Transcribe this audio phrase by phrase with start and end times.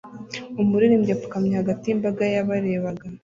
[0.61, 3.05] umuririmbyi apfukamye hagati yimbaga yabarebaga